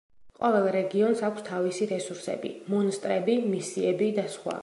[0.37, 4.57] ყოველ რეგიონს აქვს თავისი რესურსები, მონსტრები, მისიები და სხვა.